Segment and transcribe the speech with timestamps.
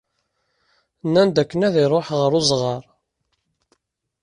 [1.07, 2.83] Nnan-d dakken ad iṛuḥ ɣer uzɣar.